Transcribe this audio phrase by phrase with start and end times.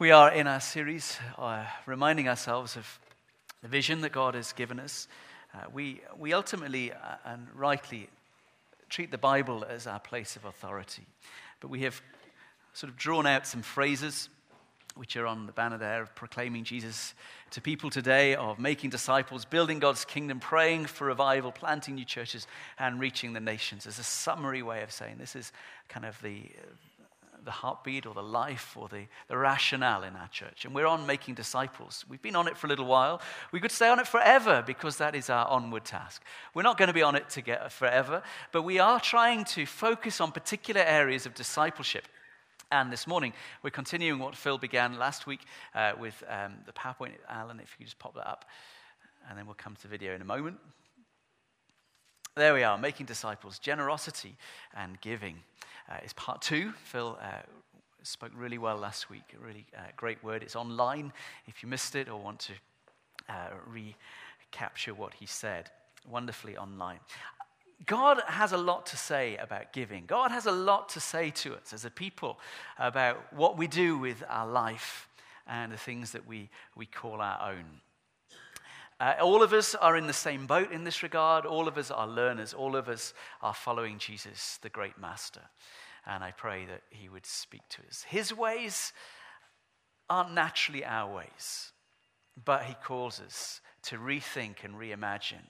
[0.00, 3.00] We are in our series uh, reminding ourselves of
[3.62, 5.08] the vision that God has given us.
[5.52, 8.08] Uh, we, we ultimately uh, and rightly
[8.88, 11.02] treat the Bible as our place of authority,
[11.58, 12.00] but we have
[12.74, 14.28] sort of drawn out some phrases
[14.94, 17.12] which are on the banner there of proclaiming Jesus
[17.50, 22.46] to people today, of making disciples, building God's kingdom, praying for revival, planting new churches,
[22.78, 25.50] and reaching the nations as a summary way of saying this is
[25.88, 26.42] kind of the,
[27.48, 30.66] the heartbeat or the life or the, the rationale in our church.
[30.66, 32.04] And we're on making disciples.
[32.06, 33.22] We've been on it for a little while.
[33.52, 36.22] We could stay on it forever because that is our onward task.
[36.52, 39.64] We're not going to be on it to get forever, but we are trying to
[39.64, 42.06] focus on particular areas of discipleship.
[42.70, 45.40] And this morning, we're continuing what Phil began last week
[45.74, 47.12] uh, with um, the PowerPoint.
[47.30, 48.44] Alan, if you just pop that up,
[49.30, 50.58] and then we'll come to the video in a moment.
[52.36, 54.36] There we are, making disciples, generosity
[54.76, 55.38] and giving
[55.90, 56.72] uh, is part two.
[56.84, 57.42] Phil uh,
[58.02, 60.42] spoke really well last week, a really uh, great word.
[60.42, 61.12] It's online
[61.46, 62.52] if you missed it or want to
[63.28, 65.70] uh, recapture what he said.
[66.08, 67.00] Wonderfully online.
[67.86, 70.04] God has a lot to say about giving.
[70.06, 72.38] God has a lot to say to us as a people
[72.78, 75.08] about what we do with our life
[75.46, 77.80] and the things that we, we call our own.
[79.00, 81.46] Uh, all of us are in the same boat in this regard.
[81.46, 82.52] All of us are learners.
[82.52, 85.42] All of us are following Jesus, the great master.
[86.04, 88.04] And I pray that he would speak to us.
[88.08, 88.92] His ways
[90.10, 91.72] aren't naturally our ways,
[92.44, 95.46] but he calls us to rethink and reimagine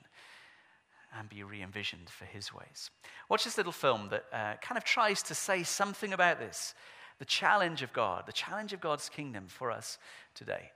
[1.17, 2.91] and be re envisioned for his ways.
[3.29, 6.75] Watch this little film that uh, kind of tries to say something about this
[7.17, 9.97] the challenge of God, the challenge of God's kingdom for us
[10.35, 10.71] today.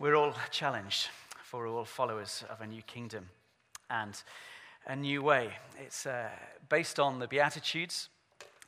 [0.00, 1.08] We're all challenged,
[1.42, 3.30] for we're all followers of a new kingdom
[3.90, 4.14] and
[4.86, 5.50] a new way.
[5.76, 6.28] It's uh,
[6.68, 8.08] based on the Beatitudes,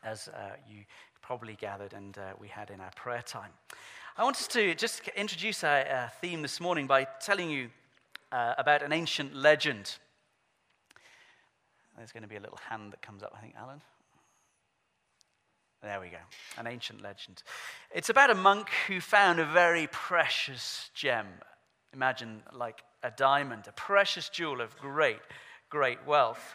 [0.02, 0.78] as uh, you
[1.22, 3.52] probably gathered and uh, we had in our prayer time.
[4.18, 7.70] I wanted to just introduce our, our theme this morning by telling you
[8.32, 9.98] uh, about an ancient legend.
[11.96, 13.82] There's going to be a little hand that comes up, I think, Alan.
[15.82, 16.18] There we go.
[16.58, 17.42] An ancient legend.
[17.94, 21.26] It's about a monk who found a very precious gem.
[21.94, 25.20] Imagine like a diamond, a precious jewel of great,
[25.70, 26.54] great wealth.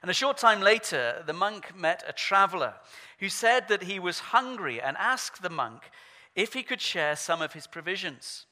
[0.00, 2.74] And a short time later, the monk met a traveler
[3.18, 5.90] who said that he was hungry and asked the monk
[6.34, 8.46] if he could share some of his provisions.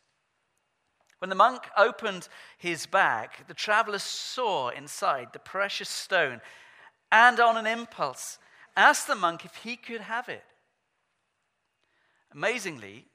[1.21, 2.29] When the monk opened
[2.59, 6.43] his bag, the traveler saw inside the precious stone
[7.11, 8.39] and, on an impulse,
[8.77, 10.45] asked the monk if he could have it.
[12.33, 13.07] Amazingly,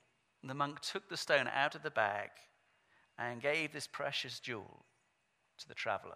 [0.44, 2.29] the monk took the stone out of the bag
[3.17, 4.85] and gave this precious jewel
[5.57, 6.15] to the traveler.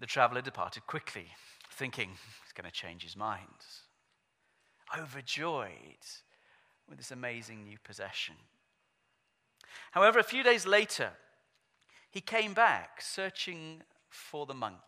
[0.00, 1.26] The traveler departed quickly,
[1.70, 3.44] thinking he's going to change his mind.
[4.98, 5.70] Overjoyed
[6.88, 8.34] with this amazing new possession.
[9.92, 11.10] However, a few days later,
[12.10, 14.80] he came back searching for the monk.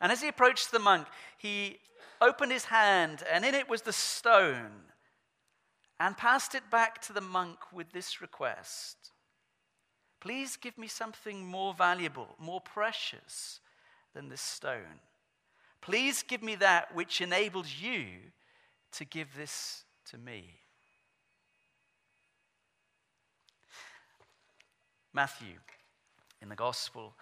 [0.00, 1.06] And as he approached the monk,
[1.38, 1.78] he
[2.20, 4.92] opened his hand, and in it was the stone,
[5.98, 9.12] and passed it back to the monk with this request
[10.20, 13.60] Please give me something more valuable, more precious
[14.12, 15.00] than this stone.
[15.80, 18.06] Please give me that which enables you
[18.92, 20.54] to give this to me.
[25.12, 25.58] Matthew,
[26.42, 27.14] in the Gospel,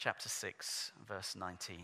[0.00, 1.82] chapter 6, verse 19.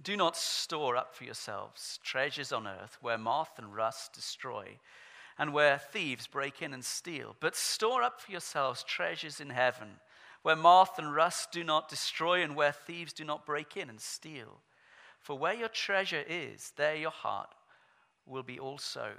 [0.00, 4.78] Do not store up for yourselves treasures on earth where moth and rust destroy
[5.36, 9.88] and where thieves break in and steal, but store up for yourselves treasures in heaven
[10.42, 14.00] where moth and rust do not destroy and where thieves do not break in and
[14.00, 14.60] steal.
[15.18, 17.52] For where your treasure is, there your heart
[18.26, 19.14] will be also.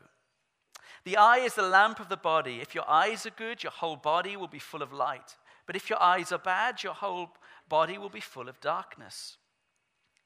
[1.03, 2.61] The eye is the lamp of the body.
[2.61, 5.35] If your eyes are good, your whole body will be full of light.
[5.65, 7.29] But if your eyes are bad, your whole
[7.67, 9.37] body will be full of darkness.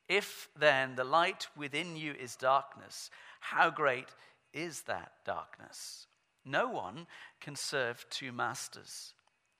[0.07, 3.09] If then the light within you is darkness,
[3.39, 4.07] how great
[4.53, 6.07] is that darkness?
[6.43, 7.07] No one
[7.39, 9.13] can serve two masters.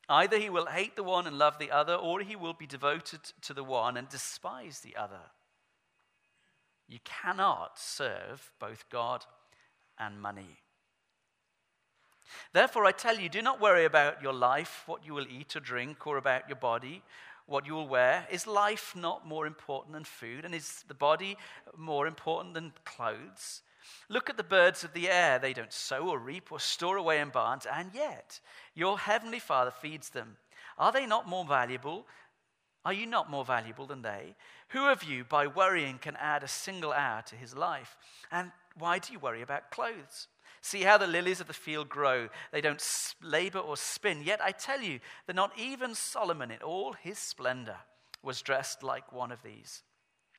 [0.10, 3.20] Either he will hate the one and love the other, or he will be devoted
[3.42, 5.22] to the one and despise the other.
[6.88, 9.26] You cannot serve both God
[10.00, 10.58] and money.
[12.54, 15.60] Therefore, I tell you, do not worry about your life, what you will eat or
[15.60, 17.04] drink, or about your body,
[17.46, 18.28] what you will wear.
[18.32, 20.46] Is life not more important than food?
[20.46, 21.38] And is the body
[21.78, 23.62] more important than clothes?
[24.08, 25.40] Look at the birds of the air.
[25.40, 28.40] They don't sow or reap or store away in barns, and yet
[28.76, 30.38] your heavenly Father feeds them.
[30.78, 32.06] Are they not more valuable?
[32.86, 34.36] Are you not more valuable than they?
[34.70, 37.98] Who of you, by worrying, can add a single hour to his life?
[38.32, 40.28] And why do you worry about clothes?
[40.62, 42.30] See how the lilies of the field grow.
[42.52, 42.84] They don't
[43.22, 44.24] labor or spin.
[44.24, 47.78] Yet I tell you that not even Solomon in all his splendor
[48.22, 49.84] was dressed like one of these.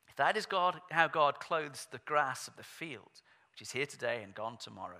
[0.07, 3.21] If that is God, how God clothes the grass of the field,
[3.51, 4.97] which is here today and gone tomorrow,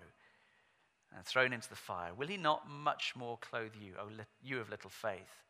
[1.15, 4.07] and thrown into the fire, will he not much more clothe you, O
[4.41, 5.41] you of little faith?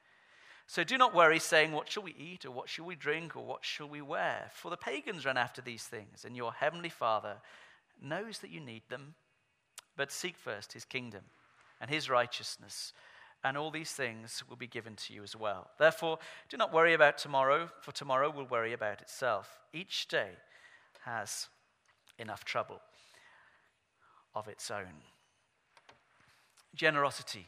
[0.68, 3.46] So do not worry, saying, What shall we eat, or what shall we drink, or
[3.46, 4.50] what shall we wear?
[4.54, 7.38] For the pagans run after these things, and your heavenly Father
[8.02, 9.16] knows that you need them.
[9.98, 11.22] But seek first his kingdom
[11.80, 12.94] and his righteousness,
[13.44, 15.70] and all these things will be given to you as well.
[15.80, 19.60] Therefore, do not worry about tomorrow, for tomorrow will worry about itself.
[19.74, 20.30] Each day
[21.06, 21.48] has
[22.20, 22.80] enough trouble
[24.36, 25.02] of its own.
[26.76, 27.48] Generosity.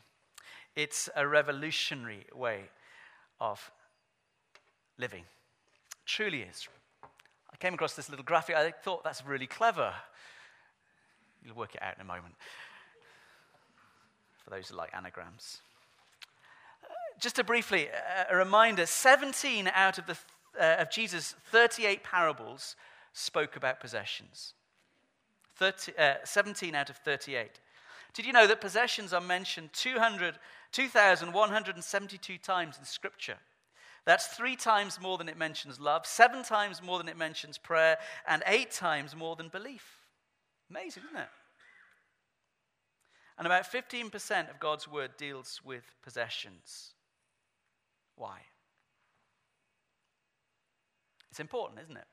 [0.76, 2.64] It's a revolutionary way
[3.40, 3.72] of
[4.98, 5.24] living.
[6.06, 6.68] truly is.
[7.52, 8.56] I came across this little graphic.
[8.56, 9.94] I thought that's really clever.
[11.46, 12.36] You'll work it out in a moment.
[14.44, 15.60] For those who like anagrams.
[17.20, 17.88] Just to briefly,
[18.30, 20.18] a reminder 17 out of, the,
[20.60, 22.76] uh, of Jesus' 38 parables
[23.14, 24.54] spoke about possessions.
[25.56, 27.60] 30, uh, 17 out of 38.
[28.14, 30.36] Did you know that possessions are mentioned 200,
[30.72, 33.38] 2,172 times in Scripture?
[34.06, 37.98] That's three times more than it mentions love, seven times more than it mentions prayer,
[38.28, 40.03] and eight times more than belief.
[40.70, 41.30] Amazing, isn't it?
[43.38, 46.94] And about 15% of God's word deals with possessions.
[48.16, 48.40] Why?
[51.32, 52.06] It's important, isn't it?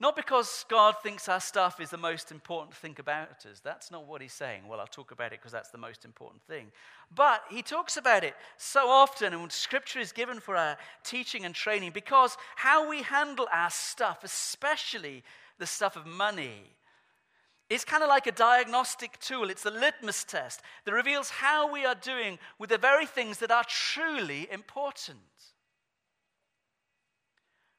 [0.00, 3.60] Not because God thinks our stuff is the most important thing about us.
[3.62, 4.62] That's not what he's saying.
[4.66, 6.72] Well, I'll talk about it because that's the most important thing.
[7.14, 11.54] But he talks about it so often, and scripture is given for our teaching and
[11.54, 15.22] training because how we handle our stuff, especially
[15.60, 16.74] the stuff of money.
[17.68, 19.48] It's kind of like a diagnostic tool.
[19.48, 23.52] It's a litmus test that reveals how we are doing with the very things that
[23.52, 25.18] are truly important.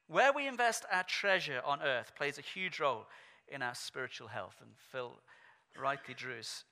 [0.08, 3.06] Where we invest our treasure on earth plays a huge role
[3.50, 4.56] in our spiritual health.
[4.62, 5.12] And Phil
[5.78, 6.64] rightly drew us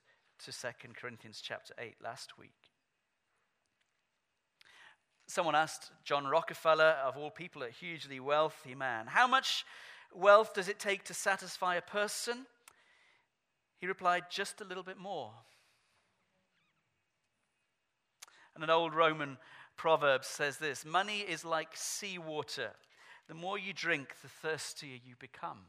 [0.44, 2.54] to 2 Corinthians chapter 8 last week.
[5.26, 9.64] Someone asked John Rockefeller, of all people, a hugely wealthy man, how much
[10.14, 12.46] wealth does it take to satisfy a person?
[13.78, 15.32] He replied, just a little bit more.
[18.54, 19.38] And an old Roman
[19.76, 22.72] proverb says this money is like seawater
[23.30, 25.60] the more you drink, the thirstier you become.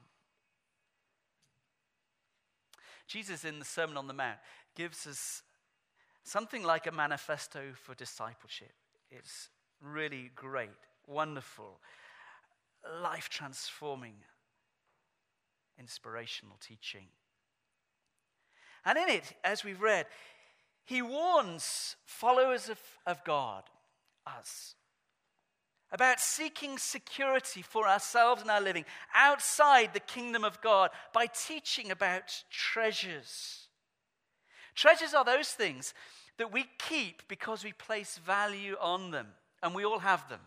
[3.05, 4.39] Jesus, in the Sermon on the Mount,
[4.75, 5.43] gives us
[6.23, 8.71] something like a manifesto for discipleship.
[9.11, 10.71] It's really great,
[11.05, 11.79] wonderful,
[13.03, 14.15] life transforming,
[15.79, 17.07] inspirational teaching.
[18.85, 20.07] And in it, as we've read,
[20.85, 23.63] he warns followers of, of God,
[24.25, 24.75] us,
[25.91, 31.91] about seeking security for ourselves and our living outside the kingdom of God by teaching
[31.91, 33.67] about treasures.
[34.73, 35.93] Treasures are those things
[36.37, 39.27] that we keep because we place value on them,
[39.61, 40.39] and we all have them.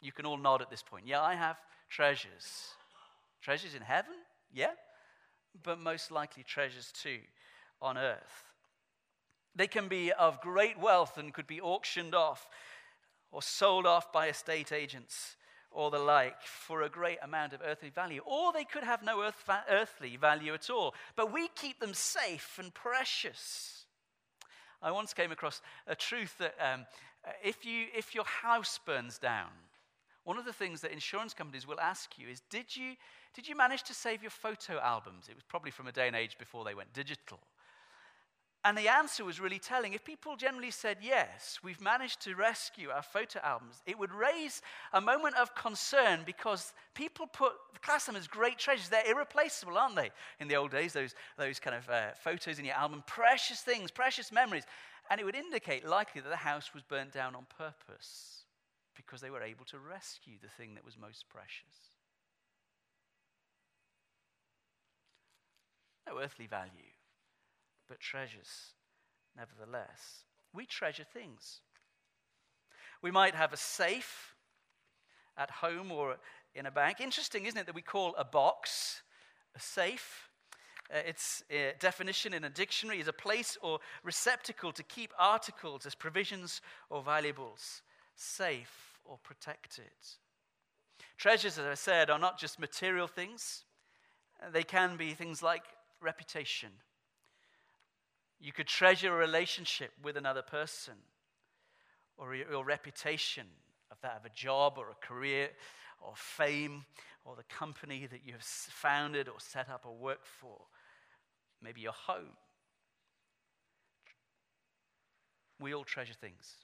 [0.00, 1.06] You can all nod at this point.
[1.06, 1.56] Yeah, I have
[1.88, 2.74] treasures.
[3.40, 4.14] Treasures in heaven?
[4.52, 4.72] Yeah.
[5.62, 7.20] But most likely treasures too
[7.80, 8.44] on earth.
[9.54, 12.48] They can be of great wealth and could be auctioned off
[13.32, 15.36] or sold off by estate agents
[15.70, 18.22] or the like for a great amount of earthly value.
[18.24, 20.94] Or they could have no earth, earthly value at all.
[21.16, 23.84] But we keep them safe and precious.
[24.80, 26.86] I once came across a truth that um,
[27.42, 29.50] if, you, if your house burns down,
[30.28, 32.96] one of the things that insurance companies will ask you is did you,
[33.32, 35.24] did you manage to save your photo albums?
[35.26, 37.38] It was probably from a day and age before they went digital.
[38.62, 39.94] And the answer was really telling.
[39.94, 44.60] If people generally said, Yes, we've managed to rescue our photo albums, it would raise
[44.92, 48.90] a moment of concern because people put, class them as great treasures.
[48.90, 50.10] They're irreplaceable, aren't they?
[50.40, 53.90] In the old days, those, those kind of uh, photos in your album, precious things,
[53.90, 54.64] precious memories.
[55.10, 58.37] And it would indicate likely that the house was burnt down on purpose
[58.98, 61.94] because they were able to rescue the thing that was most precious.
[66.06, 66.92] No earthly value
[67.88, 68.74] but treasures
[69.36, 70.24] nevertheless.
[70.52, 71.60] We treasure things.
[73.00, 74.34] We might have a safe
[75.36, 76.16] at home or
[76.54, 77.00] in a bank.
[77.00, 79.02] Interesting, isn't it, that we call a box
[79.56, 80.28] a safe?
[80.92, 85.84] Uh, its uh, definition in a dictionary is a place or receptacle to keep articles
[85.84, 87.82] as provisions or valuables,
[88.16, 89.90] safe or protected.
[91.16, 93.64] Treasures, as I said, are not just material things,
[94.52, 95.62] they can be things like
[96.00, 96.70] reputation
[98.40, 100.94] you could treasure a relationship with another person
[102.16, 103.46] or your, reputation
[103.90, 105.50] of that of a job or a career
[106.00, 106.84] or fame
[107.24, 110.58] or the company that you have founded or set up or worked for.
[111.62, 112.36] Maybe your home.
[115.60, 116.54] We all treasure things.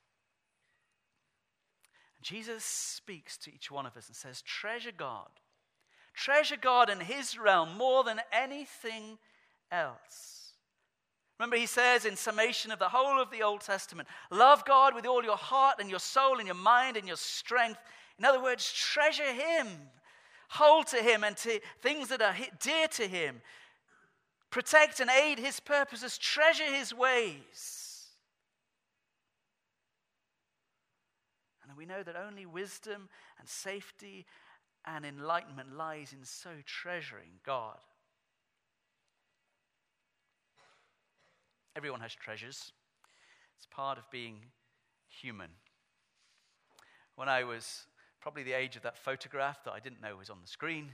[2.25, 5.29] And Jesus speaks to each one of us and says, Treasure God.
[6.15, 9.19] Treasure God in His realm more than anything
[9.71, 10.53] else.
[11.39, 15.05] Remember, he says in summation of the whole of the Old Testament love God with
[15.05, 17.81] all your heart and your soul and your mind and your strength.
[18.19, 19.67] In other words, treasure him,
[20.49, 23.43] hold to him and to things that are dear to him.
[24.51, 27.84] Protect and aid his purposes, treasure his ways.
[31.75, 33.09] And we know that only wisdom
[33.41, 34.27] and safety
[34.87, 37.79] and enlightenment lies in so treasuring God.
[41.75, 42.71] Everyone has treasures,
[43.57, 44.37] it's part of being
[45.09, 45.51] human.
[47.17, 47.87] When I was
[48.21, 50.93] probably the age of that photograph that I didn't know was on the screen,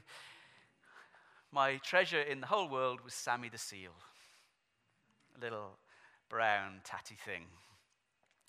[1.53, 3.93] my treasure in the whole world was Sammy the Seal,
[5.37, 5.77] a little
[6.31, 7.45] brown, tatty thing.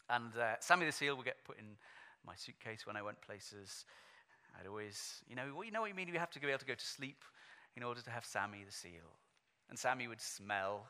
[0.09, 1.75] And uh, Sammy the Seal would get put in
[2.25, 3.85] my suitcase when I went places.
[4.59, 6.07] I'd always, you know, well, you know what you mean?
[6.07, 7.23] You have to be able to go to sleep
[7.75, 9.15] in order to have Sammy the Seal.
[9.69, 10.87] And Sammy would smell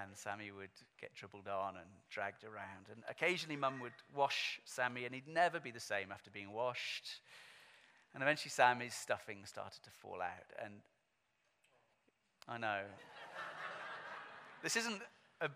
[0.00, 2.86] and Sammy would get dribbled on and dragged around.
[2.90, 7.20] And occasionally, Mum would wash Sammy, and he'd never be the same after being washed.
[8.14, 10.64] And eventually, Sammy's stuffing started to fall out.
[10.64, 10.74] And
[12.48, 12.80] I know.
[14.62, 15.00] this isn't
[15.40, 15.48] a,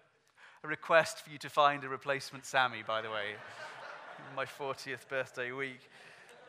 [0.62, 3.34] a, request for you to find a replacement Sammy, by the way,
[4.34, 5.80] my 40th birthday week.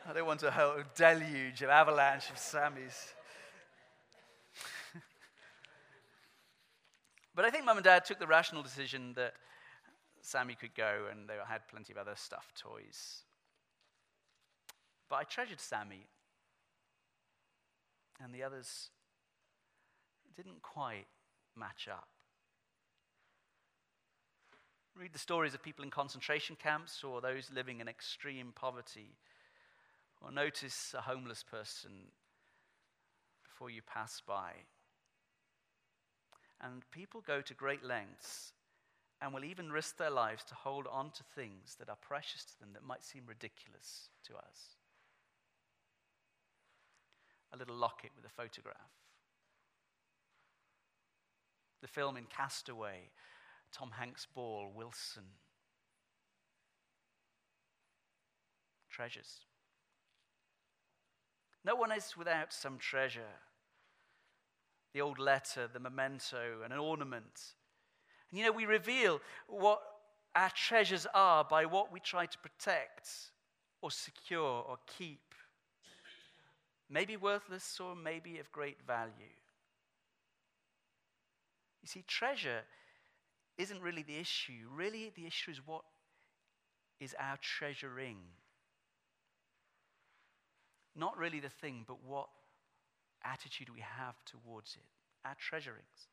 [0.08, 3.12] I don't want a whole deluge of avalanche of Sammys.
[7.34, 9.34] But I think mum and dad took the rational decision that
[10.20, 13.24] Sammy could go and they had plenty of other stuffed toys.
[15.10, 16.06] But I treasured Sammy.
[18.22, 18.90] And the others
[20.36, 21.06] didn't quite
[21.56, 22.08] match up.
[24.96, 29.16] Read the stories of people in concentration camps or those living in extreme poverty.
[30.20, 31.90] Or notice a homeless person
[33.42, 34.52] before you pass by.
[36.60, 38.52] And people go to great lengths
[39.20, 42.60] and will even risk their lives to hold on to things that are precious to
[42.60, 44.76] them that might seem ridiculous to us.
[47.52, 48.76] A little locket with a photograph.
[51.82, 53.10] The film in Cast Away
[53.74, 55.24] Tom Hanks' ball, Wilson.
[58.88, 59.40] Treasures.
[61.64, 63.40] No one is without some treasure.
[64.92, 67.54] The old letter, the memento, and an ornament.
[68.30, 69.82] And you know, we reveal what
[70.36, 73.08] our treasures are by what we try to protect
[73.82, 75.34] or secure or keep.
[76.88, 79.34] Maybe worthless or maybe of great value.
[81.82, 82.62] You see, treasure
[83.58, 84.68] isn't really the issue.
[84.74, 85.82] Really, the issue is what
[87.00, 88.18] is our treasuring.
[90.96, 92.28] Not really the thing, but what
[93.24, 96.08] attitude we have towards it, our treasurings.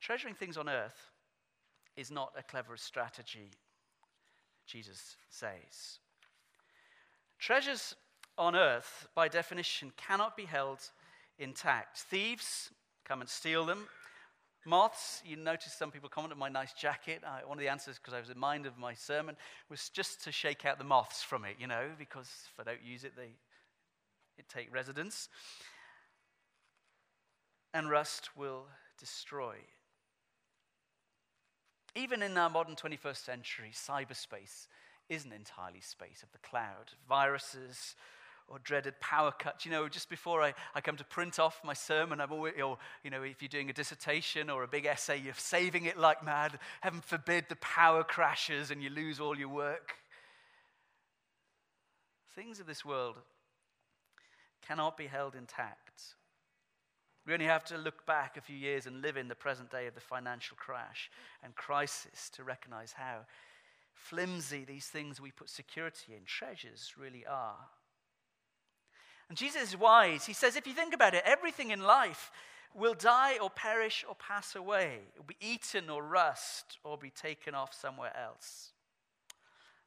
[0.00, 1.10] Treasuring things on earth
[1.96, 3.50] is not a clever strategy,
[4.66, 5.98] Jesus says.
[7.38, 7.94] Treasures
[8.36, 10.78] on earth, by definition, cannot be held
[11.38, 11.98] intact.
[11.98, 12.70] Thieves
[13.04, 13.86] come and steal them.
[14.66, 17.22] Moths, you notice some people comment on my nice jacket.
[17.24, 19.36] Uh, one of the answers, because I was in mind of my sermon,
[19.68, 22.82] was just to shake out the moths from it, you know, because if I don't
[22.82, 23.34] use it, they
[24.38, 25.28] it take residence.
[27.72, 28.66] And rust will
[28.98, 29.56] destroy.
[31.94, 34.66] Even in our modern 21st century, cyberspace
[35.08, 36.92] isn't entirely space of the cloud.
[37.08, 37.94] Viruses,
[38.48, 39.64] or dreaded power cuts.
[39.64, 42.78] You know, just before I, I come to print off my sermon, I'm always, or,
[43.02, 46.24] you know, if you're doing a dissertation or a big essay, you're saving it like
[46.24, 46.58] mad.
[46.80, 49.94] Heaven forbid the power crashes and you lose all your work.
[52.34, 53.16] Things of this world
[54.66, 56.02] cannot be held intact.
[57.26, 59.86] We only have to look back a few years and live in the present day
[59.86, 61.10] of the financial crash
[61.42, 63.20] and crisis to recognize how
[63.94, 67.56] flimsy these things we put security in, treasures, really are.
[69.28, 70.26] And Jesus is wise.
[70.26, 72.30] He says, if you think about it, everything in life
[72.74, 74.98] will die or perish or pass away.
[75.14, 78.72] It will be eaten or rust or be taken off somewhere else.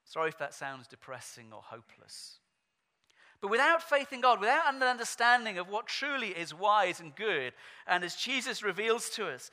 [0.06, 2.40] Sorry if that sounds depressing or hopeless.
[3.42, 7.54] But without faith in God, without an understanding of what truly is wise and good,
[7.86, 9.52] and as Jesus reveals to us,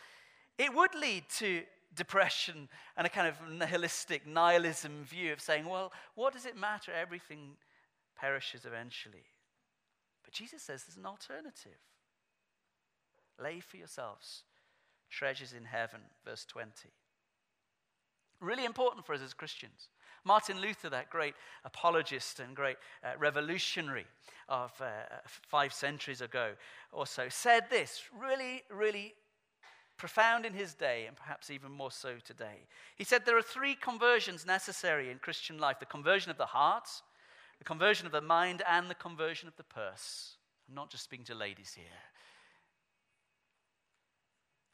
[0.57, 1.63] it would lead to
[1.95, 6.93] depression and a kind of nihilistic nihilism view of saying, well, what does it matter?
[6.93, 7.57] Everything
[8.17, 9.25] perishes eventually.
[10.35, 11.79] Jesus says there's an alternative.
[13.41, 14.43] Lay for yourselves
[15.11, 16.71] treasures in heaven, verse 20.
[18.41, 19.89] Really important for us as Christians.
[20.25, 24.07] Martin Luther, that great apologist and great uh, revolutionary
[24.49, 24.87] of uh,
[25.25, 26.53] five centuries ago
[26.93, 29.15] also, said this really, really
[29.97, 32.67] profound in his day, and perhaps even more so today.
[32.97, 36.89] He said there are three conversions necessary in Christian life the conversion of the heart,
[37.65, 40.37] the conversion of the mind and the conversion of the purse.
[40.69, 41.87] I'm not just speaking to ladies here.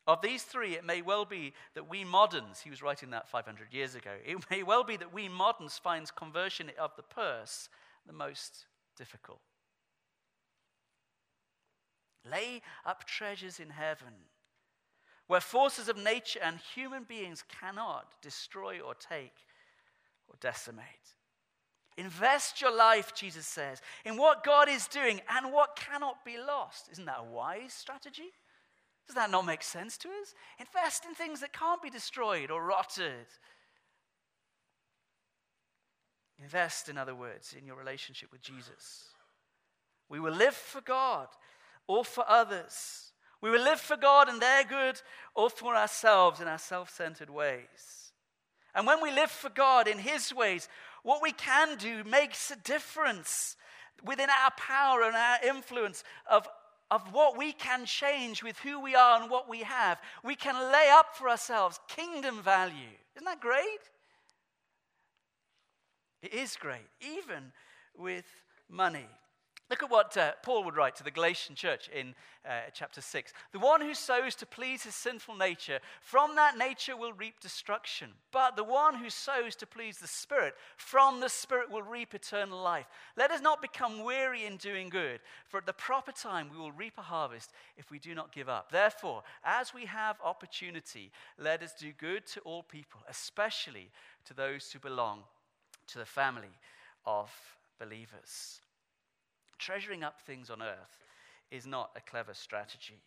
[0.08, 3.72] Of these three, it may well be that we moderns, he was writing that 500
[3.72, 7.68] years ago, it may well be that we moderns find conversion of the purse
[8.06, 8.64] the most
[8.96, 9.40] difficult.
[12.28, 14.14] Lay up treasures in heaven,
[15.28, 19.36] where forces of nature and human beings cannot destroy or take
[20.26, 21.19] or decimate.
[21.96, 26.88] Invest your life, Jesus says, in what God is doing and what cannot be lost.
[26.92, 28.32] Isn't that a wise strategy?
[29.06, 30.34] Does that not make sense to us?
[30.58, 33.26] Invest in things that can't be destroyed or rotted.
[36.40, 39.04] Invest, in other words, in your relationship with Jesus.
[40.08, 41.28] We will live for God
[41.86, 43.12] or for others.
[43.40, 45.00] We will live for God and their good
[45.34, 48.12] or for ourselves in our self centered ways.
[48.74, 50.68] And when we live for God in His ways,
[51.02, 53.56] what we can do makes a difference
[54.04, 56.48] within our power and our influence of,
[56.90, 60.00] of what we can change with who we are and what we have.
[60.24, 62.96] We can lay up for ourselves kingdom value.
[63.16, 63.80] Isn't that great?
[66.22, 67.52] It is great, even
[67.96, 68.26] with
[68.68, 69.08] money.
[69.70, 73.32] Look at what uh, Paul would write to the Galatian church in uh, chapter 6.
[73.52, 78.08] The one who sows to please his sinful nature, from that nature will reap destruction.
[78.32, 82.60] But the one who sows to please the Spirit, from the Spirit will reap eternal
[82.60, 82.86] life.
[83.16, 86.72] Let us not become weary in doing good, for at the proper time we will
[86.72, 88.72] reap a harvest if we do not give up.
[88.72, 93.90] Therefore, as we have opportunity, let us do good to all people, especially
[94.24, 95.20] to those who belong
[95.86, 96.58] to the family
[97.06, 97.30] of
[97.78, 98.60] believers
[99.60, 100.98] treasuring up things on earth
[101.50, 103.00] is not a clever strategy.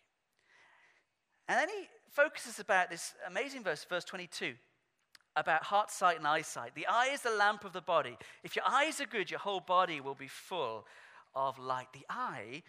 [1.49, 4.53] And then he focuses about this amazing verse, verse 22,
[5.35, 6.75] about heart, sight, and eyesight.
[6.75, 8.17] The eye is the lamp of the body.
[8.43, 10.85] If your eyes are good, your whole body will be full
[11.35, 11.87] of light.
[11.91, 12.63] The eye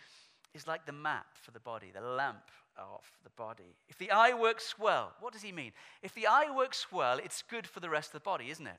[0.55, 3.77] is like the map for the body, the lamp of the body.
[3.88, 5.73] If the eye works well, what does he mean?
[6.03, 8.79] If the eye works well, it's good for the rest of the body, isn't it?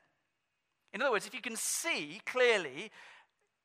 [0.92, 2.90] In other words, if you can see clearly,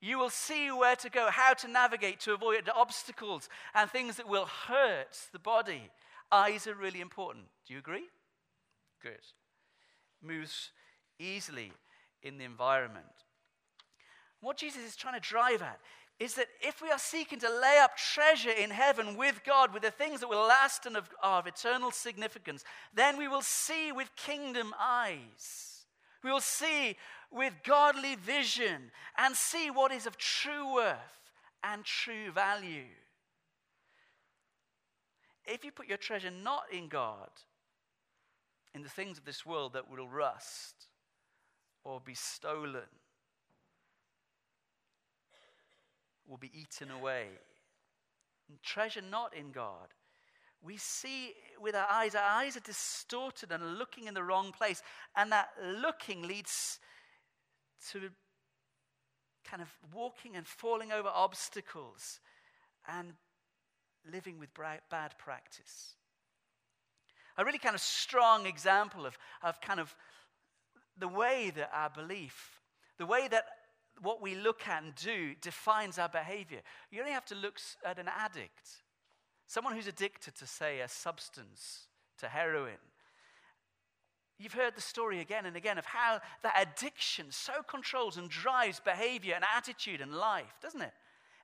[0.02, 4.28] you will see where to go, how to navigate to avoid obstacles and things that
[4.28, 5.90] will hurt the body.
[6.32, 7.46] Eyes are really important.
[7.68, 8.08] Do you agree?
[9.02, 9.20] Good.
[10.24, 10.72] Moves
[11.20, 11.72] easily
[12.24, 13.06] in the environment.
[14.42, 15.80] What Jesus is trying to drive at
[16.20, 19.84] is that if we are seeking to lay up treasure in heaven with God, with
[19.84, 24.16] the things that will last and are of eternal significance, then we will see with
[24.16, 25.71] kingdom eyes.
[26.24, 26.96] We will see
[27.32, 30.98] with godly vision and see what is of true worth
[31.64, 32.86] and true value.
[35.46, 37.30] If you put your treasure not in God,
[38.74, 40.88] in the things of this world that will rust
[41.84, 42.88] or be stolen,
[46.28, 47.28] will be eaten away.
[48.50, 49.88] And treasure not in God.
[50.64, 54.84] We see with our eyes, our eyes are distorted and looking in the wrong place.
[55.16, 56.80] And that looking leads
[57.92, 58.10] to
[59.44, 62.20] kind of walking and falling over obstacles
[62.88, 63.14] and
[64.12, 65.96] living with bad practice.
[67.38, 69.96] A really kind of strong example of, of kind of
[70.98, 72.62] the way that our belief,
[72.98, 73.46] the way that
[74.02, 76.62] what we look at and do defines our behavior.
[76.92, 78.84] You only have to look at an addict,
[79.52, 81.88] someone who's addicted to, say, a substance,
[82.18, 82.80] to heroin.
[84.40, 88.80] You've heard the story again and again of how that addiction so controls and drives
[88.80, 90.94] behavior and attitude and life, doesn't it?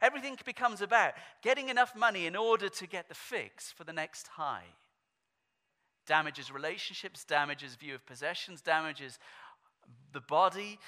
[0.02, 4.30] Everything becomes about getting enough money in order to get the fix for the next
[4.30, 4.64] high.
[6.06, 9.20] Damages relationships, damages view of possessions, damages
[10.14, 10.80] the body,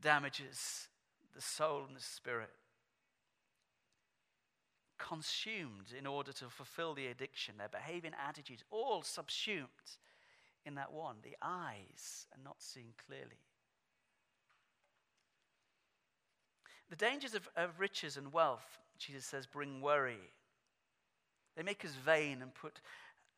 [0.00, 0.86] damages
[1.34, 2.50] the soul and the spirit.
[4.98, 9.68] Consumed in order to fulfill the addiction, their behavior and attitudes, all subsumed
[10.66, 11.16] in that one.
[11.22, 13.40] The eyes are not seeing clearly.
[16.90, 20.32] The dangers of, of riches and wealth, Jesus says, bring worry.
[21.56, 22.80] They make us vain and put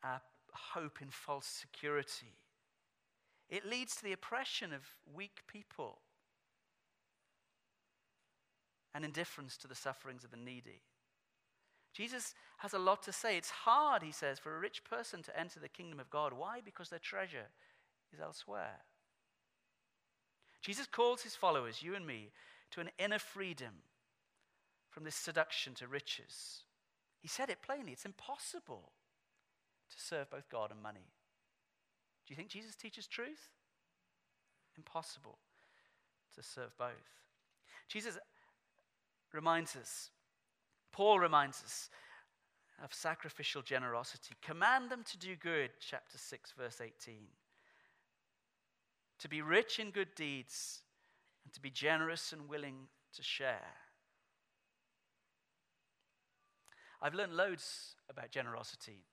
[0.04, 0.20] our
[0.52, 2.34] hope in false security.
[3.48, 4.82] It leads to the oppression of
[5.14, 5.98] weak people
[8.94, 10.82] and indifference to the sufferings of the needy.
[11.92, 13.36] Jesus has a lot to say.
[13.36, 16.32] It's hard, he says, for a rich person to enter the kingdom of God.
[16.32, 16.60] Why?
[16.64, 17.48] Because their treasure
[18.12, 18.80] is elsewhere.
[20.62, 22.30] Jesus calls his followers, you and me,
[22.72, 23.82] to an inner freedom
[24.90, 26.64] from this seduction to riches.
[27.20, 28.92] He said it plainly it's impossible
[29.90, 31.08] to serve both God and money.
[32.26, 33.48] Do you think Jesus teaches truth?
[34.76, 35.38] Impossible
[36.34, 36.90] to serve both.
[37.88, 38.18] Jesus
[39.32, 40.10] reminds us,
[40.92, 41.88] Paul reminds us
[42.82, 44.34] of sacrificial generosity.
[44.42, 47.26] Command them to do good, chapter 6, verse 18.
[49.18, 50.80] To be rich in good deeds
[51.44, 53.74] and to be generous and willing to share.
[57.02, 59.04] I've learned loads about generosity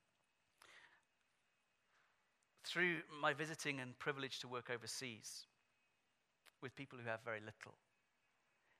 [2.64, 5.46] through my visiting and privilege to work overseas
[6.60, 7.74] with people who have very little.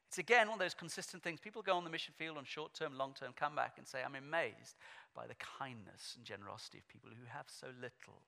[0.08, 1.38] It's again one of those consistent things.
[1.38, 3.98] People go on the mission field on short term, long term, come back and say,
[4.04, 4.76] I'm amazed
[5.14, 8.22] by the kindness and generosity of people who have so little.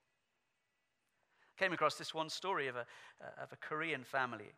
[1.57, 2.85] Came across this one story of a,
[3.21, 4.51] uh, of a Korean family.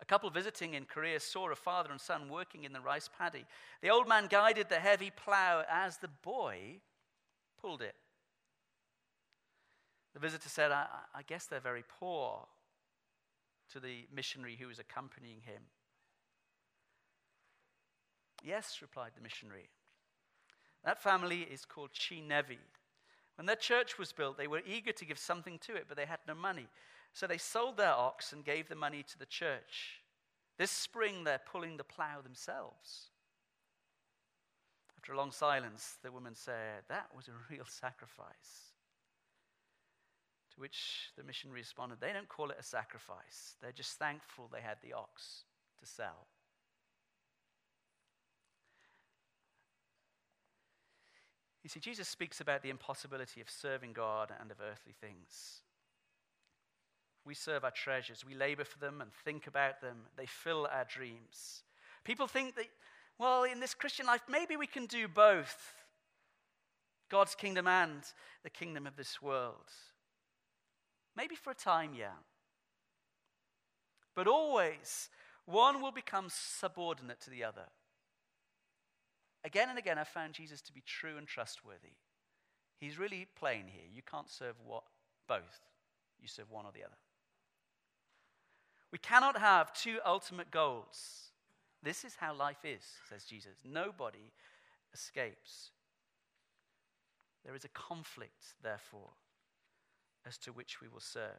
[0.00, 3.46] A couple visiting in Korea saw a father and son working in the rice paddy.
[3.82, 6.80] The old man guided the heavy plow as the boy
[7.60, 7.96] pulled it.
[10.14, 12.46] The visitor said, I, I guess they're very poor,
[13.72, 15.62] to the missionary who was accompanying him.
[18.48, 19.68] Yes, replied the missionary.
[20.82, 22.56] That family is called Chi Nevi.
[23.36, 26.06] When their church was built, they were eager to give something to it, but they
[26.06, 26.66] had no money.
[27.12, 30.00] So they sold their ox and gave the money to the church.
[30.56, 33.10] This spring, they're pulling the plow themselves.
[34.96, 38.72] After a long silence, the woman said, That was a real sacrifice.
[40.54, 43.56] To which the missionary responded, They don't call it a sacrifice.
[43.60, 45.44] They're just thankful they had the ox
[45.80, 46.28] to sell.
[51.68, 55.60] You see, Jesus speaks about the impossibility of serving God and of earthly things.
[57.26, 60.86] We serve our treasures, we labor for them and think about them, they fill our
[60.86, 61.64] dreams.
[62.04, 62.68] People think that,
[63.18, 65.74] well, in this Christian life, maybe we can do both
[67.10, 68.00] God's kingdom and
[68.44, 69.70] the kingdom of this world.
[71.14, 72.16] Maybe for a time, yeah.
[74.14, 75.10] But always,
[75.44, 77.66] one will become subordinate to the other.
[79.44, 81.96] Again and again, I've found Jesus to be true and trustworthy.
[82.78, 83.84] He's really plain here.
[83.92, 84.84] You can't serve what,
[85.26, 85.60] both,
[86.20, 86.96] you serve one or the other.
[88.90, 91.30] We cannot have two ultimate goals.
[91.82, 93.58] This is how life is, says Jesus.
[93.64, 94.32] Nobody
[94.92, 95.70] escapes.
[97.44, 99.10] There is a conflict, therefore,
[100.26, 101.30] as to which we will serve.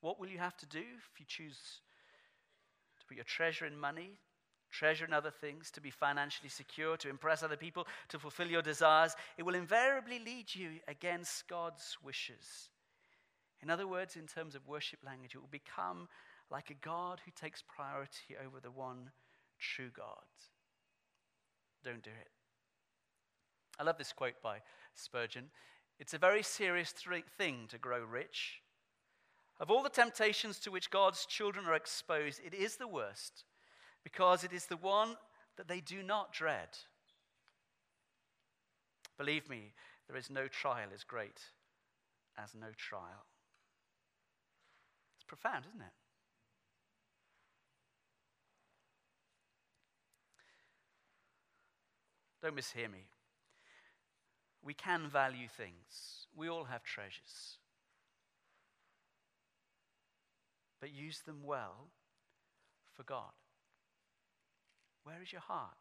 [0.00, 1.80] What will you have to do if you choose
[3.10, 4.12] put your treasure in money,
[4.70, 8.62] treasure in other things, to be financially secure, to impress other people, to fulfill your
[8.62, 9.16] desires?
[9.36, 12.68] It will invariably lead you against God's wishes.
[13.62, 16.08] In other words, in terms of worship language, it will become
[16.52, 19.10] like a God who takes priority over the one
[19.58, 20.24] true God.
[21.84, 22.28] Don't do it.
[23.76, 24.58] I love this quote by
[24.94, 25.50] Spurgeon.
[25.98, 26.94] It's a very serious
[27.36, 28.59] thing to grow rich.
[29.60, 33.44] Of all the temptations to which God's children are exposed, it is the worst
[34.02, 35.16] because it is the one
[35.58, 36.70] that they do not dread.
[39.18, 39.74] Believe me,
[40.08, 41.40] there is no trial as great
[42.42, 43.26] as no trial.
[45.16, 45.92] It's profound, isn't it?
[52.42, 53.04] Don't mishear me.
[54.62, 56.26] We can value things.
[56.34, 57.58] We all have treasures.
[60.80, 61.88] But use them well
[62.96, 63.32] for God.
[65.04, 65.76] Where is your heart?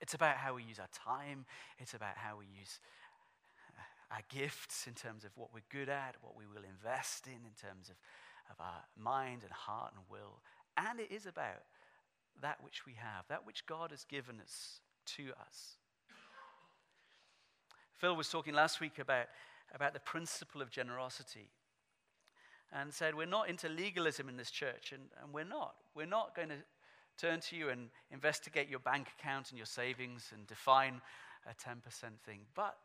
[0.00, 1.46] It's about how we use our time,
[1.78, 2.78] it's about how we use
[3.78, 7.32] uh, our gifts in terms of what we're good at, what we will invest in,
[7.32, 7.96] in terms of,
[8.50, 10.42] of our mind and heart and will.
[10.76, 11.62] And it is about
[12.42, 14.80] that which we have, that which God has given us
[15.16, 15.78] to us.
[17.94, 19.26] Phil was talking last week about,
[19.74, 21.48] about the principle of generosity
[22.74, 25.74] and said, We're not into legalism in this church, and, and we're not.
[25.94, 26.56] We're not going to
[27.16, 31.00] turn to you and investigate your bank account and your savings and define
[31.46, 31.78] a 10%
[32.26, 32.40] thing.
[32.54, 32.76] But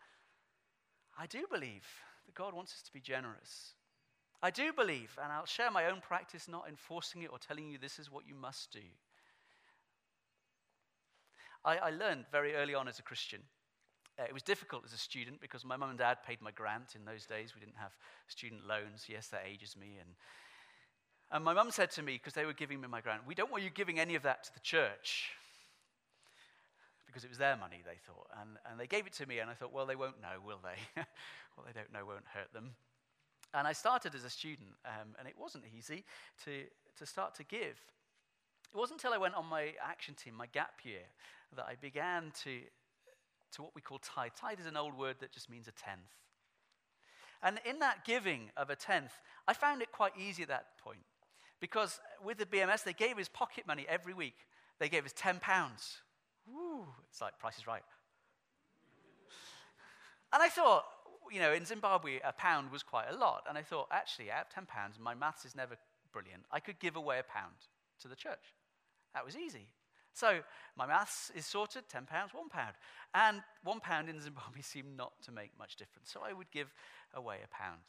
[1.17, 1.86] I do believe
[2.25, 3.73] that God wants us to be generous.
[4.41, 7.78] I do believe, and I'll share my own practice, not enforcing it or telling you
[7.78, 8.80] this is what you must do.
[11.65, 13.41] I, I learned very early on as a Christian.
[14.19, 16.95] Uh, it was difficult as a student because my mum and dad paid my grant
[16.95, 17.53] in those days.
[17.55, 17.95] We didn't have
[18.27, 19.05] student loans.
[19.08, 19.97] Yes, that ages me.
[19.99, 20.10] And,
[21.32, 23.51] and my mum said to me, because they were giving me my grant, We don't
[23.51, 25.29] want you giving any of that to the church.
[27.05, 28.27] Because it was their money, they thought.
[28.41, 30.60] And, and they gave it to me, and I thought, well, they won't know, will
[30.62, 31.01] they?
[31.55, 32.71] what they don't know won't hurt them.
[33.53, 36.03] And I started as a student, um, and it wasn't easy
[36.45, 36.65] to,
[36.97, 37.82] to start to give.
[38.71, 41.01] It wasn't until I went on my action team, my gap year,
[41.55, 42.60] that I began to,
[43.53, 44.31] to what we call tithe.
[44.39, 45.99] Tithe is an old word that just means a tenth.
[47.41, 49.13] And in that giving of a tenth,
[49.47, 50.99] I found it quite easy at that point.
[51.62, 54.35] Because with the BMS, they gave us pocket money every week.
[54.79, 55.97] They gave us 10 pounds.
[56.47, 57.83] Woo, it's like Price is Right.
[60.31, 60.85] And I thought,
[61.31, 63.43] you know, in Zimbabwe, a pound was quite a lot.
[63.49, 65.75] And I thought, actually, out of 10 pounds, my maths is never
[66.12, 66.43] brilliant.
[66.51, 67.55] I could give away a pound
[68.01, 68.53] to the church.
[69.13, 69.67] That was easy.
[70.13, 70.39] So
[70.76, 72.76] my maths is sorted, 10 pounds, one pound.
[73.13, 76.12] And one pound in Zimbabwe seemed not to make much difference.
[76.12, 76.74] So I would give
[77.13, 77.82] away a pound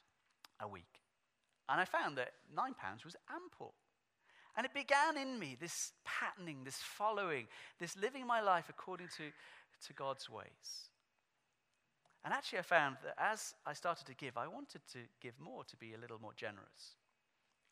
[0.60, 1.00] a week.
[1.68, 3.74] And I found that nine pounds was ample.
[4.56, 7.46] And it began in me this patterning, this following,
[7.78, 9.30] this living my life according to,
[9.86, 10.90] to God's ways.
[12.24, 15.64] And actually, I found that as I started to give, I wanted to give more,
[15.64, 16.96] to be a little more generous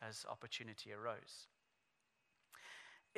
[0.01, 1.49] as opportunity arose.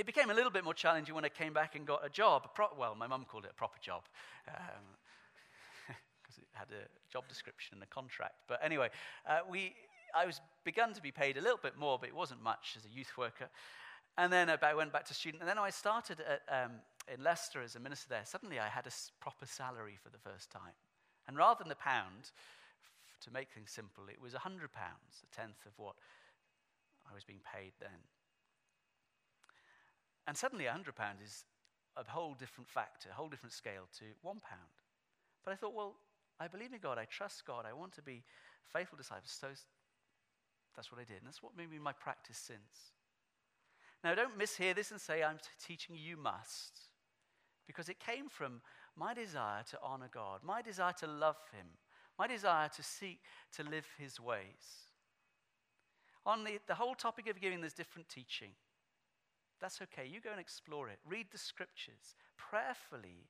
[0.00, 2.44] It became a little bit more challenging when I came back and got a job.
[2.46, 4.04] A pro- well, my mum called it a proper job.
[4.46, 8.36] because um, it had a job description and a contract.
[8.48, 8.88] But anyway,
[9.28, 9.74] uh, we,
[10.16, 12.86] I was begun to be paid a little bit more, but it wasn't much as
[12.86, 13.50] a youth worker.
[14.16, 15.42] And then I went back to student.
[15.42, 16.72] And then I started at, um,
[17.12, 18.22] in Leicester as a minister there.
[18.24, 20.72] Suddenly I had a proper salary for the first time.
[21.28, 22.32] And rather than the pound,
[23.20, 25.96] to make things simple, it was £100, a tenth of what
[27.10, 28.00] I was being paid then.
[30.30, 30.86] And suddenly £100
[31.24, 31.44] is
[31.96, 34.36] a whole different factor, a whole different scale to £1.
[35.44, 35.96] But I thought, well,
[36.38, 38.22] I believe in God, I trust God, I want to be
[38.72, 39.36] faithful disciples.
[39.40, 39.48] So
[40.76, 41.16] that's what I did.
[41.16, 42.92] And that's what made me my practice since.
[44.04, 46.78] Now, don't mishear this and say, I'm teaching you must.
[47.66, 48.60] Because it came from
[48.96, 51.66] my desire to honor God, my desire to love Him,
[52.16, 53.18] my desire to seek
[53.56, 54.86] to live His ways.
[56.24, 58.50] On the, the whole topic of giving, there's different teaching.
[59.60, 60.06] That's okay.
[60.06, 60.98] You go and explore it.
[61.08, 63.28] Read the scriptures prayerfully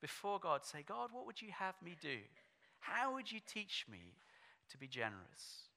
[0.00, 0.64] before God.
[0.64, 2.18] Say, God, what would you have me do?
[2.80, 4.14] How would you teach me
[4.70, 5.68] to be generous?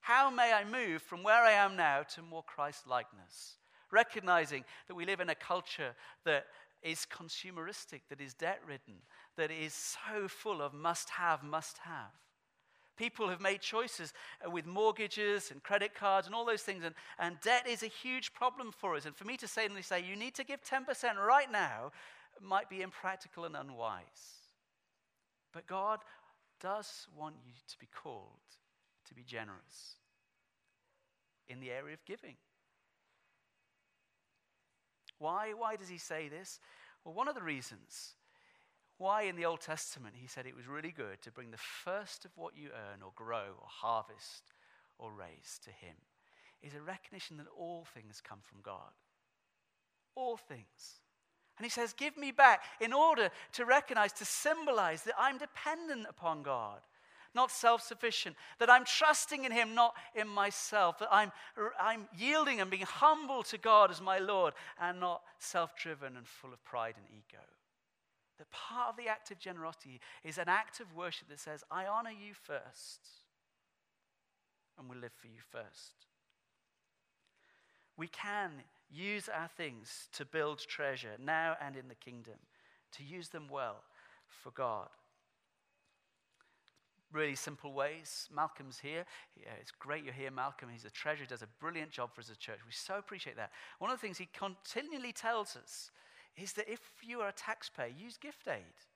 [0.00, 3.56] How may I move from where I am now to more Christ likeness?
[3.90, 6.46] recognizing that we live in a culture that
[6.82, 9.02] is consumeristic, that is debt ridden,
[9.36, 12.12] that is so full of must have, must have.
[13.00, 14.12] People have made choices
[14.46, 17.86] uh, with mortgages and credit cards and all those things, and, and debt is a
[17.86, 19.06] huge problem for us.
[19.06, 21.92] And for me to suddenly say, you need to give 10% right now,
[22.42, 24.50] might be impractical and unwise.
[25.54, 26.00] But God
[26.60, 28.26] does want you to be called
[29.08, 29.96] to be generous
[31.48, 32.36] in the area of giving.
[35.18, 35.54] Why?
[35.56, 36.60] Why does he say this?
[37.02, 38.12] Well, one of the reasons
[39.00, 42.26] why in the Old Testament he said it was really good to bring the first
[42.26, 44.52] of what you earn or grow or harvest
[44.98, 45.96] or raise to him
[46.62, 48.92] is a recognition that all things come from God.
[50.14, 51.00] All things.
[51.56, 56.06] And he says, Give me back in order to recognize, to symbolize that I'm dependent
[56.06, 56.80] upon God
[57.34, 61.30] not self sufficient, that I'm trusting in Him, not in myself, that I'm,
[61.80, 66.26] I'm yielding and being humble to God as my Lord and not self driven and
[66.26, 67.44] full of pride and ego.
[68.40, 71.84] That part of the act of generosity is an act of worship that says, I
[71.84, 73.00] honor you first
[74.78, 76.06] and will live for you first.
[77.98, 78.50] We can
[78.90, 82.38] use our things to build treasure now and in the kingdom,
[82.96, 83.82] to use them well
[84.26, 84.88] for God
[87.12, 88.28] really simple ways.
[88.34, 89.04] Malcolm's here.
[89.36, 90.68] Yeah, it's great you're here, Malcolm.
[90.72, 92.58] He's a treasure, he does a brilliant job for us as a church.
[92.64, 93.50] We so appreciate that.
[93.78, 95.90] One of the things he continually tells us
[96.36, 98.86] is that if you are a taxpayer, use gift aid.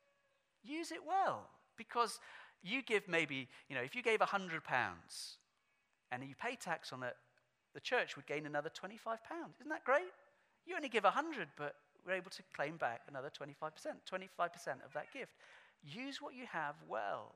[0.62, 1.48] Use it well.
[1.76, 2.20] Because
[2.62, 4.50] you give maybe, you know, if you gave £100
[6.12, 7.16] and you pay tax on it,
[7.74, 8.98] the church would gain another £25.
[9.60, 10.12] Isn't that great?
[10.66, 11.74] You only give 100 but
[12.06, 13.54] we're able to claim back another 25%,
[14.10, 15.32] 25% of that gift.
[15.82, 17.34] Use what you have well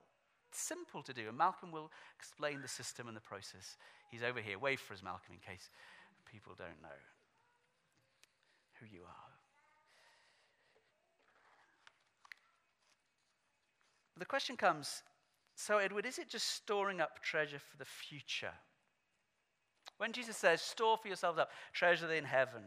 [0.50, 1.28] It's simple to do.
[1.28, 3.76] And Malcolm will explain the system and the process.
[4.10, 4.58] He's over here.
[4.58, 5.68] Wave for us, Malcolm, in case
[6.30, 7.00] people don't know
[8.80, 9.27] who you are.
[14.18, 15.02] The question comes
[15.60, 18.52] so, Edward, is it just storing up treasure for the future?
[19.96, 22.62] When Jesus says, store for yourselves up treasure in heaven,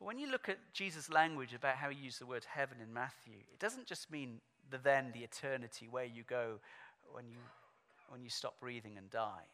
[0.00, 3.36] when you look at Jesus' language about how he used the word heaven in Matthew,
[3.52, 6.58] it doesn't just mean the then, the eternity, where you go
[7.12, 7.38] when you,
[8.08, 9.46] when you stop breathing and die.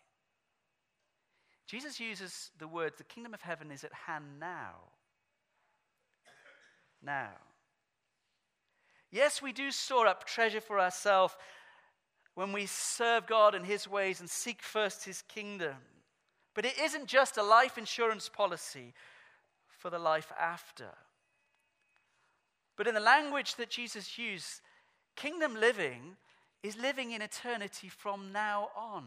[1.67, 4.77] Jesus uses the words, the kingdom of heaven is at hand now.
[7.03, 7.33] Now.
[9.11, 11.35] Yes, we do store up treasure for ourselves
[12.35, 15.77] when we serve God and His ways and seek first His kingdom.
[16.55, 18.95] But it isn't just a life insurance policy
[19.69, 20.89] for the life after.
[22.77, 24.61] But in the language that Jesus used,
[25.17, 26.17] Kingdom living
[26.63, 29.07] is living in eternity from now on.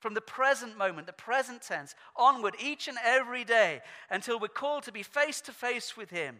[0.00, 3.80] From the present moment, the present tense, onward, each and every day,
[4.10, 6.38] until we're called to be face to face with Him.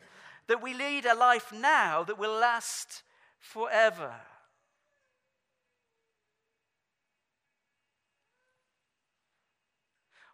[0.49, 3.03] That we lead a life now that will last
[3.39, 4.15] forever.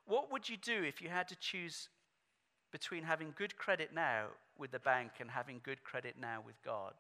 [0.07, 1.89] What would you do if you had to choose
[2.71, 4.27] between having good credit now
[4.59, 6.95] with the bank and having good credit now with God?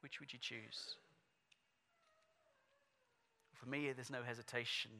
[0.00, 0.96] Which would you choose?
[3.54, 4.90] For me, there's no hesitation.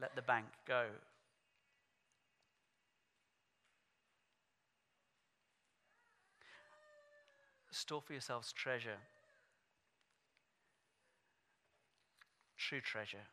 [0.00, 0.86] Let the bank go.
[7.74, 8.98] Store for yourselves treasure.
[12.56, 13.26] True treasure.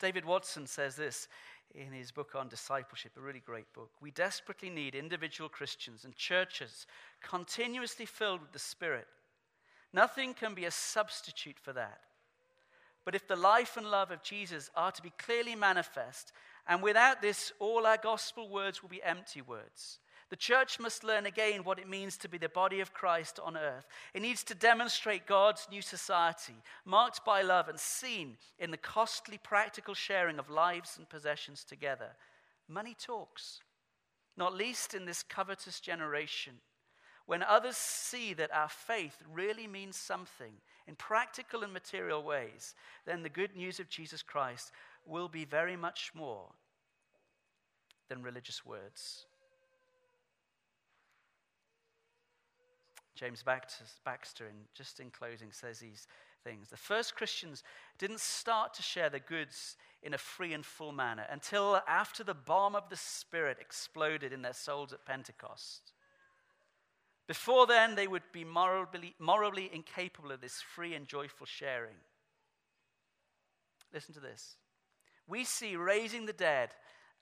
[0.00, 1.28] David Watson says this
[1.74, 3.90] in his book on discipleship, a really great book.
[4.00, 6.86] We desperately need individual Christians and churches
[7.22, 9.06] continuously filled with the Spirit.
[9.92, 12.00] Nothing can be a substitute for that.
[13.04, 16.32] But if the life and love of Jesus are to be clearly manifest,
[16.66, 19.98] and without this, all our gospel words will be empty words.
[20.32, 23.54] The church must learn again what it means to be the body of Christ on
[23.54, 23.86] earth.
[24.14, 26.54] It needs to demonstrate God's new society,
[26.86, 32.12] marked by love and seen in the costly practical sharing of lives and possessions together.
[32.66, 33.60] Money talks,
[34.34, 36.54] not least in this covetous generation.
[37.26, 40.54] When others see that our faith really means something
[40.88, 42.74] in practical and material ways,
[43.04, 44.72] then the good news of Jesus Christ
[45.04, 46.46] will be very much more
[48.08, 49.26] than religious words.
[53.14, 56.06] James Baxter, in, just in closing, says these
[56.42, 56.68] things.
[56.70, 57.62] The first Christians
[57.98, 62.34] didn't start to share the goods in a free and full manner until after the
[62.34, 65.92] bomb of the Spirit exploded in their souls at Pentecost.
[67.28, 71.94] Before then, they would be morally, morally incapable of this free and joyful sharing.
[73.92, 74.56] Listen to this.
[75.28, 76.70] We see raising the dead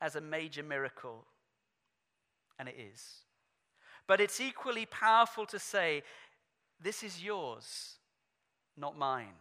[0.01, 1.27] as a major miracle,
[2.59, 3.25] and it is.
[4.07, 6.03] But it's equally powerful to say,
[6.81, 7.97] This is yours,
[8.77, 9.39] not mine,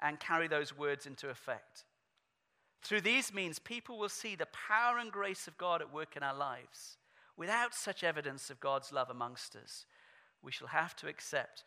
[0.00, 1.84] and carry those words into effect.
[2.82, 6.22] Through these means, people will see the power and grace of God at work in
[6.22, 6.98] our lives.
[7.36, 9.86] Without such evidence of God's love amongst us,
[10.42, 11.64] we shall have to accept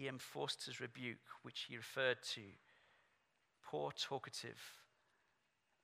[0.00, 0.18] E.M.
[0.18, 2.40] Forster's rebuke, which he referred to
[3.62, 4.58] poor, talkative,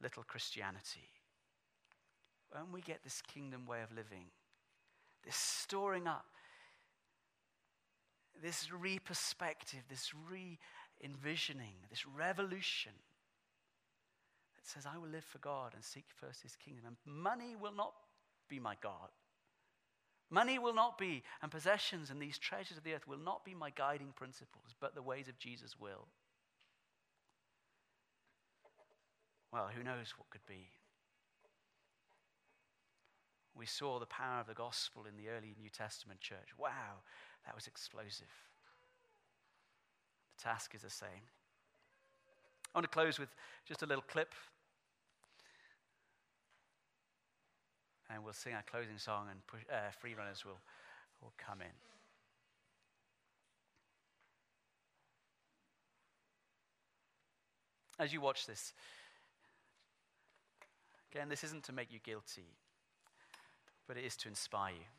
[0.03, 1.09] little Christianity.
[2.51, 4.26] When we get this kingdom way of living,
[5.29, 6.24] this storing up,
[8.43, 10.59] this re perspective, this re
[11.05, 12.93] envisioning, this revolution
[14.57, 16.85] that says, I will live for God and seek first his kingdom.
[16.87, 17.93] And money will not
[18.49, 19.11] be my God.
[20.31, 23.55] Money will not be, and possessions and these treasures of the earth will not be
[23.55, 26.09] my guiding principles, but the ways of Jesus will.
[29.53, 30.68] Well, who knows what could be?
[33.59, 36.50] We saw the power of the gospel in the early New Testament church.
[36.56, 37.02] Wow,
[37.44, 38.30] that was explosive.
[40.36, 41.26] The task is the same.
[42.72, 43.30] I want to close with
[43.66, 44.32] just a little clip.
[48.09, 50.61] And we'll sing our closing song, and push, uh, free runners will,
[51.20, 51.66] will come in.
[57.98, 58.72] As you watch this,
[61.12, 62.46] again, this isn't to make you guilty,
[63.89, 64.97] but it is to inspire you.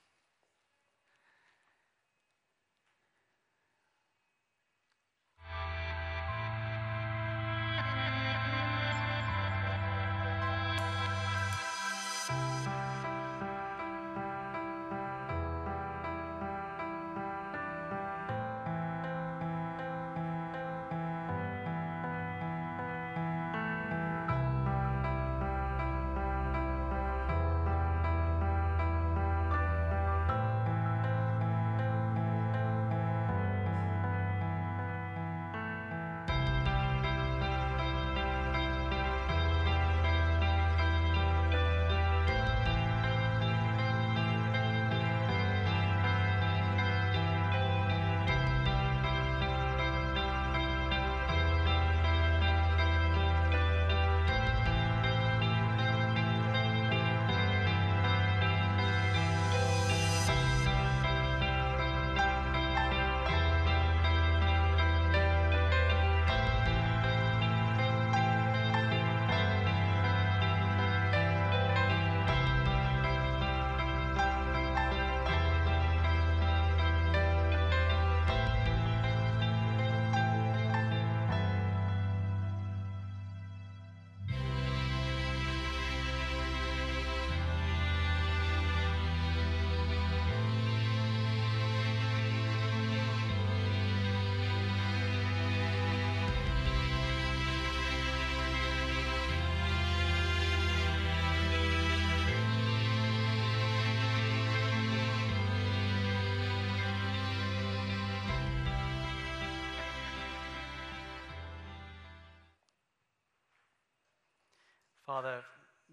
[115.09, 115.39] Father,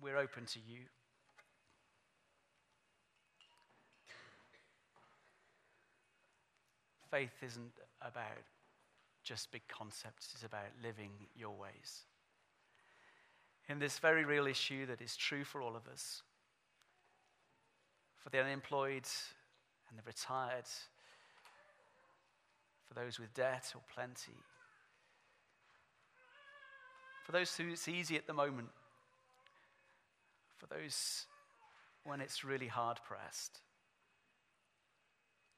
[0.03, 0.81] we're open to you.
[7.11, 8.45] Faith isn't about
[9.25, 12.03] just big concepts, it's about living your ways.
[13.71, 16.21] In this very real issue that is true for all of us,
[18.23, 19.09] for the unemployed
[19.89, 20.69] and the retired,
[22.87, 24.37] for those with debt or plenty,
[27.25, 28.69] for those who it's easy at the moment
[30.59, 31.27] for those
[32.05, 33.61] when it's really hard pressed.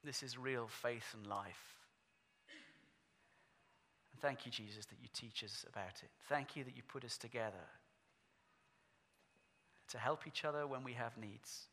[0.05, 1.77] This is real faith and life.
[4.13, 6.11] And thank you, Jesus, that you teach us about it.
[6.29, 7.67] Thank you that you put us together
[9.89, 11.67] to help each other when we have needs,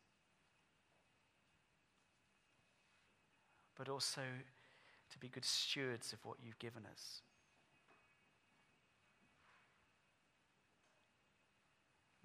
[3.76, 4.22] but also
[5.12, 7.22] to be good stewards of what you've given us.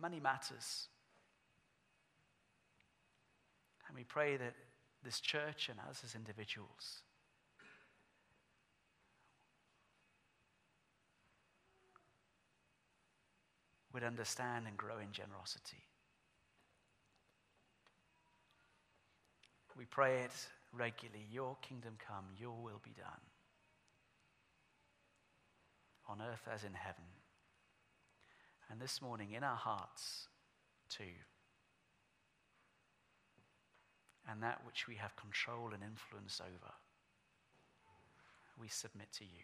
[0.02, 0.88] Money matters.
[3.88, 4.54] And we pray that
[5.04, 7.02] this church and us as individuals
[13.94, 15.84] would understand and grow in generosity.
[19.78, 23.22] We pray it regularly Your kingdom come, Your will be done,
[26.08, 27.04] on earth as in heaven.
[28.72, 30.30] And this morning, in our hearts,
[30.90, 31.04] too.
[34.30, 36.72] And that which we have control and influence over,
[38.58, 39.44] we submit to you.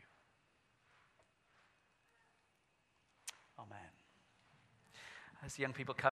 [3.60, 3.92] Amen.
[5.46, 6.06] As the young people come,